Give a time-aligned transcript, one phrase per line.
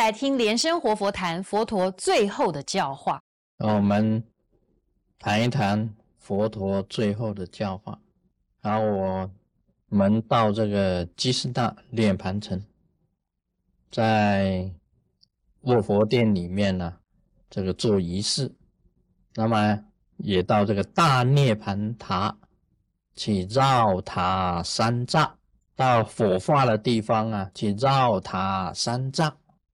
[0.00, 3.20] 来听莲生活佛谈佛陀最后的教化。
[3.58, 4.24] 我们
[5.18, 8.00] 谈一谈佛陀最后的教化。
[8.62, 9.30] 然后我
[9.90, 12.64] 们到这个基斯大涅盘城，
[13.90, 14.72] 在
[15.64, 16.96] 卧佛殿里面呢，
[17.50, 18.50] 这个做仪式。
[19.34, 19.84] 那么
[20.16, 22.34] 也到这个大涅盘塔
[23.14, 25.30] 去绕塔三匝，
[25.76, 29.30] 到火化的地方啊，去绕塔三匝。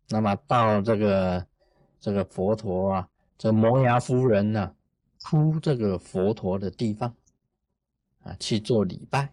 [0.08, 1.46] 那么到这个
[2.00, 4.74] 这个佛陀啊，这摩崖夫人呢，
[5.22, 7.14] 哭这个佛陀的地方
[8.22, 9.32] 啊，去做礼拜。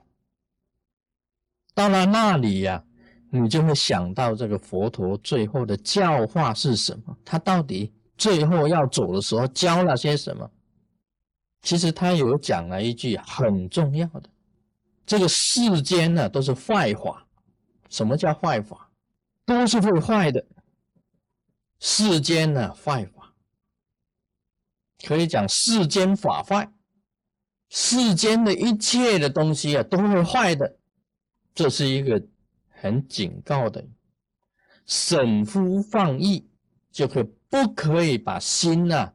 [1.76, 2.84] 到了那里呀，
[3.30, 7.18] 你就会想到这个佛陀最后的教化是什么？
[7.24, 10.49] 他到底最后要走的时候教了些什么？
[11.62, 14.30] 其实他有讲了一句很重要的：
[15.05, 17.26] 这个世间呢都是坏法。
[17.90, 18.90] 什么叫坏法？
[19.46, 20.43] 都是会坏的。
[21.85, 23.34] 世间呢坏法，
[25.05, 26.71] 可以讲世间法坏，
[27.70, 30.77] 世间的一切的东西啊都会坏的，
[31.53, 32.25] 这是一个
[32.70, 33.85] 很警告的。
[34.85, 36.49] 审夫放逸，
[36.90, 39.13] 就可不可以把心呐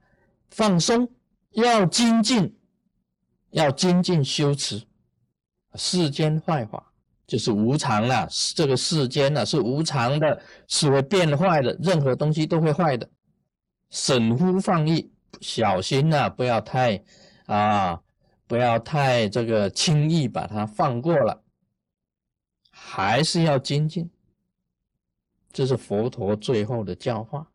[0.51, 1.11] 放松，
[1.53, 2.55] 要精进，
[3.49, 4.87] 要精进修持。
[5.75, 6.88] 世间坏法。
[7.29, 8.27] 就是无常了，
[8.57, 13.07] 这个世间呢是无常的，是会变坏的，任何东西都会坏的。
[13.91, 15.13] 审乎放逸，
[15.43, 17.05] 小心呐，不要太
[17.45, 18.01] 啊，
[18.47, 21.43] 不要太这个轻易把它放过了，
[22.71, 24.11] 还是要精进。
[25.53, 27.47] 这是佛陀最后的教化，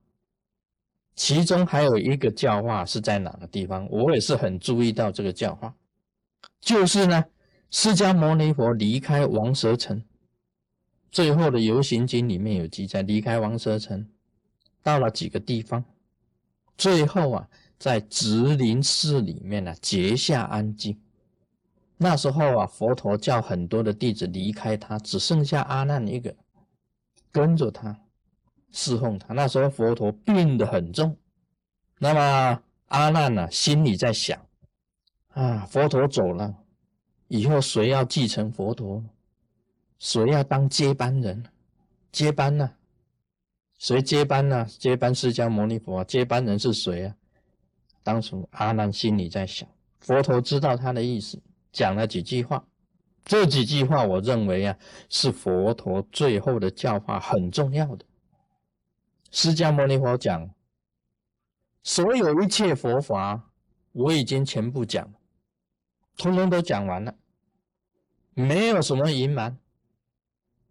[1.16, 3.88] 其中还有一个教化是在哪个地方？
[3.90, 5.74] 我也是很注意到这个教化，
[6.62, 7.26] 就是呢。
[7.76, 10.04] 释迦牟尼佛离开王舍城，
[11.12, 14.08] 最后的游行经里面有记载，离开王舍城，
[14.84, 15.84] 到了几个地方，
[16.78, 21.02] 最后啊，在直林寺里面呢结下安静。
[21.98, 26.36] 那时候啊，佛陀叫很多的弟子离开他，只剩下阿难一个
[27.32, 28.00] 跟着他
[28.72, 29.34] 侍奉他。
[29.34, 31.18] 那时候佛陀病得很重，
[31.98, 34.40] 那么阿难呢心里在想
[35.30, 36.60] 啊，佛陀走了。
[37.34, 39.04] 以后谁要继承佛陀？
[39.98, 41.44] 谁要当接班人？
[42.12, 42.76] 接班呢？
[43.80, 44.68] 谁接班呢？
[44.78, 47.16] 接班释迦牟尼佛，啊接班人是谁啊？
[48.04, 49.68] 当时阿难心里在想，
[50.00, 52.64] 佛陀知道他的意思，讲了几句话。
[53.26, 54.78] 这几句话，我认为啊，
[55.10, 58.06] 是佛陀最后的教化，很重要的。
[59.32, 60.54] 释迦牟尼佛讲，
[61.82, 63.50] 所有一切佛法，
[63.92, 65.12] 我已经全部讲，
[66.16, 67.16] 通通都讲完了。
[68.34, 69.58] 没有什么隐瞒，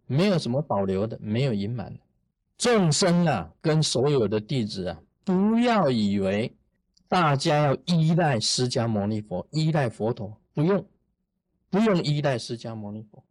[0.05, 1.99] 没有什么保留的，没有隐瞒的。
[2.57, 6.53] 众生啊，跟所有的弟子啊，不要以为
[7.07, 10.85] 大家要依赖释迦牟尼佛，依赖佛陀，不用，
[11.69, 13.23] 不用依赖释迦牟尼佛，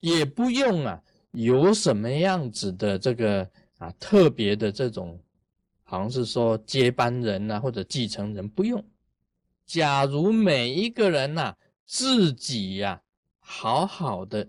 [0.00, 3.48] 也不用啊，有什么样子的这个
[3.78, 5.18] 啊特别的这种，
[5.84, 8.84] 好像是说接班人啊或者继承人，不用。
[9.64, 11.54] 假如每一个人呐，
[11.86, 13.00] 自己呀。
[13.52, 14.48] 好好的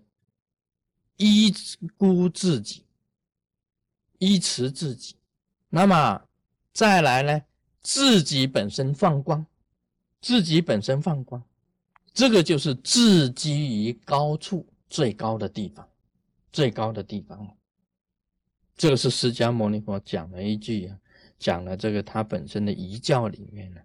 [1.18, 1.52] 依
[1.98, 2.86] 估自己，
[4.20, 5.16] 依持自己，
[5.70, 6.22] 那么
[6.72, 7.42] 再来呢？
[7.82, 9.44] 自己本身放光，
[10.22, 11.44] 自己本身放光，
[12.14, 15.90] 这个就是自居于高处最高的地方，
[16.52, 17.58] 最高的地方。
[18.78, 20.96] 这个是释迦牟尼佛讲了一句啊，
[21.40, 23.82] 讲了这个他本身的遗教里面呢，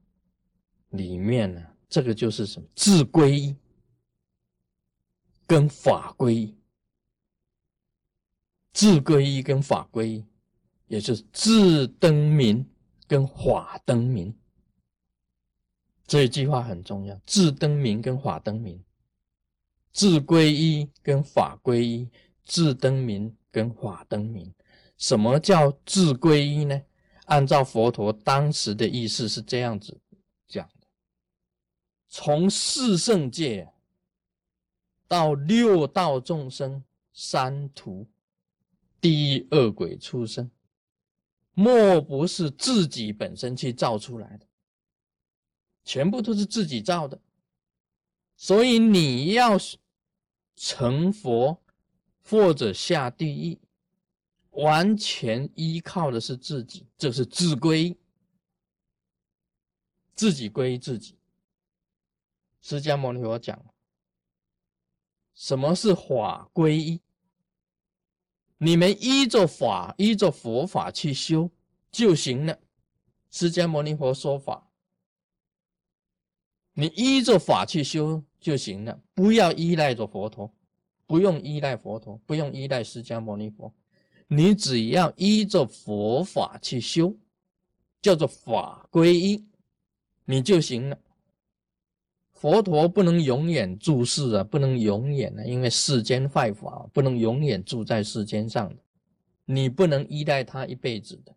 [0.90, 2.68] 里面呢，这个就是什么？
[2.74, 3.56] 自归依。
[5.46, 6.52] 跟法归，
[8.72, 10.24] 自归依跟法归依，
[10.88, 12.68] 也是自灯明
[13.06, 14.36] 跟法灯明。
[16.04, 18.82] 这一句话很重要，自灯明跟法灯明，
[19.92, 22.10] 自归依跟法归依，
[22.44, 24.52] 自灯明跟法灯明。
[24.98, 26.82] 什么叫自归依呢？
[27.26, 30.00] 按照佛陀当时的意思是这样子
[30.48, 30.86] 讲的：
[32.08, 33.72] 从四圣界。
[35.08, 36.82] 到六道众生、
[37.12, 38.06] 三途、
[39.00, 40.50] 第恶鬼、出生，
[41.54, 44.46] 莫不是自己本身去造出来的，
[45.84, 47.20] 全部都是自己造的。
[48.36, 49.56] 所以你要
[50.56, 51.62] 成佛
[52.22, 53.58] 或者下地狱，
[54.50, 57.96] 完全依靠的是自己，这是自归，
[60.14, 61.16] 自己归自己。
[62.60, 63.64] 释迦牟尼佛讲。
[65.36, 67.00] 什么是法归依？
[68.56, 71.50] 你们依着法，依着佛法去修
[71.92, 72.58] 就行了。
[73.30, 74.66] 释迦牟尼佛说法，
[76.72, 80.50] 你依着法去修就行了，不要依赖着佛陀，
[81.06, 83.70] 不用依赖佛陀，不用依赖释迦牟尼佛，
[84.28, 87.14] 你只要依着佛法去修，
[88.00, 89.44] 叫做法归一，
[90.24, 90.98] 你就行了。
[92.36, 98.76] 佛陀不能永远住世啊，不能永远的，因为世间坏法不能永远住在世间上的，
[99.46, 101.34] 你不能依赖他一辈子的，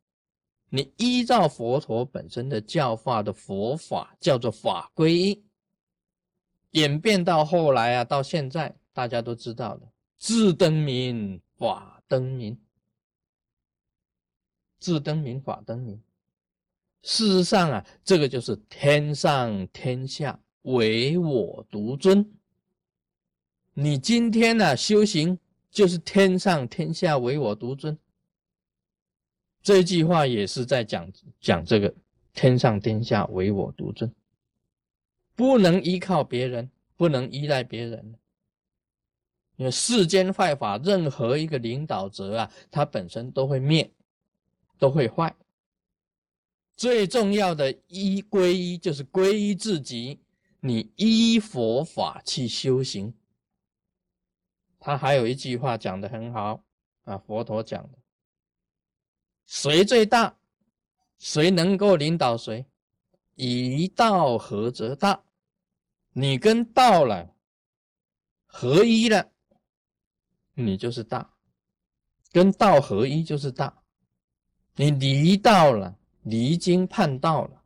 [0.69, 5.41] 你依照佛陀本身的教化的佛法叫做法规，
[6.71, 9.81] 演变到后来啊，到现在大家都知道了，
[10.17, 12.59] 智灯明，法灯明，
[14.81, 16.01] 智灯明，法灯明。
[17.03, 20.37] 事实上啊，这个就是天上天下。
[20.63, 22.33] 唯我独尊。
[23.73, 25.39] 你今天呢修行，
[25.71, 27.97] 就是天上天下唯我独尊。
[29.61, 31.93] 这句话也是在讲讲这个
[32.33, 34.13] 天上天下唯我独尊，
[35.35, 38.15] 不能依靠别人，不能依赖别人。
[39.57, 43.91] 因为世间坏法，任何一个领导者啊，他本身都会灭，
[44.77, 45.35] 都会坏。
[46.77, 50.19] 最重要的依归依，就是归依自己。
[50.61, 53.13] 你依佛法去修行，
[54.79, 56.63] 他还有一句话讲的很好
[57.03, 57.97] 啊，佛陀讲的，
[59.45, 60.37] 谁最大，
[61.17, 62.65] 谁能够领导谁，
[63.35, 65.23] 一道合则大，
[66.11, 67.33] 你跟道了
[68.45, 69.31] 合一了，
[70.53, 71.37] 你就是大，
[72.33, 73.81] 跟道合一就是大，
[74.75, 77.63] 你离道了，离经叛道了。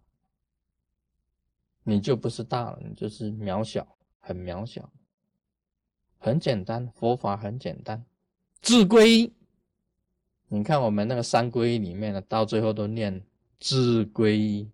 [1.83, 3.85] 你就不是大了，你就是渺小，
[4.19, 4.89] 很渺小，
[6.17, 8.05] 很简单，佛法很简单，
[8.61, 9.31] 自归。
[10.47, 13.21] 你看我们那个三皈依里面的，到最后都念
[13.59, 14.69] 自归，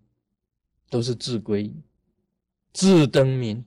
[0.88, 1.74] 都是自归，
[2.72, 3.64] 自灯明，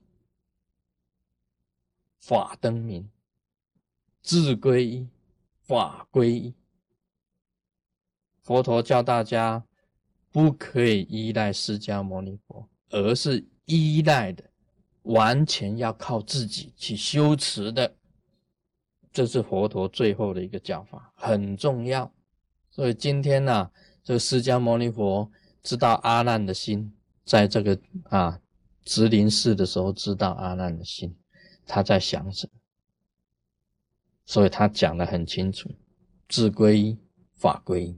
[2.19, 3.09] 法灯明，
[4.21, 5.07] 自归，
[5.61, 6.53] 法归。
[8.41, 9.65] 佛陀教大家
[10.31, 12.69] 不可以依赖释迦牟尼佛。
[12.93, 14.43] 而是依赖的，
[15.01, 17.91] 完全要靠自己去修持的，
[19.11, 22.13] 这是佛陀最后的一个教法，很重要。
[22.69, 23.71] 所以今天呢，
[24.03, 25.29] 这释迦牟尼佛
[25.63, 26.93] 知道阿难的心，
[27.25, 27.79] 在这个
[28.09, 28.39] 啊
[28.85, 31.15] 直林寺的时候知道阿难的心，
[31.65, 32.59] 他在想什么，
[34.27, 35.67] 所以他讲的很清楚，
[36.29, 36.95] 自归
[37.33, 37.97] 法归，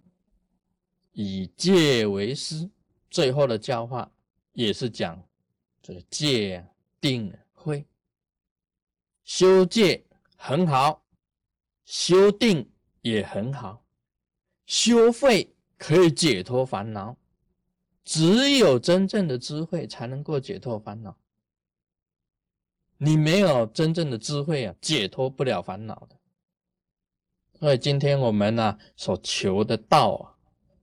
[1.12, 2.70] 以戒为师，
[3.10, 4.10] 最后的教化。
[4.56, 5.22] 也是讲
[5.82, 6.66] 这个戒
[7.02, 7.86] 定慧，
[9.24, 10.04] 修戒
[10.38, 11.04] 很好，
[11.84, 12.72] 修定
[13.02, 13.86] 也很好，
[14.66, 17.16] 修慧可以解脱烦恼。
[18.06, 21.18] 只有真正的智慧才能够解脱烦恼。
[22.98, 26.16] 你没有真正的智慧啊，解脱不了烦恼的。
[27.60, 30.32] 所以今天我们呢所求的道啊，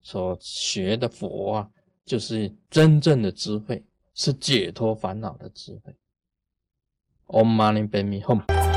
[0.02, 1.70] 所学的佛啊。
[2.04, 3.84] 就是真正的智慧，
[4.14, 5.94] 是解脱烦恼的智慧。
[7.26, 8.71] Om Mani Padme Hum。